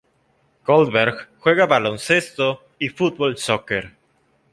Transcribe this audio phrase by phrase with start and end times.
[0.65, 3.93] Goldberg juega baloncesto y fútbol soccer.